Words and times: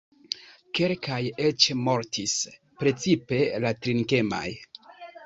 Kelkaj 0.77 1.19
eĉ 1.49 1.67
mortis, 1.81 2.33
precipe 2.85 3.43
la 3.67 3.73
drinkemaj. 3.85 4.43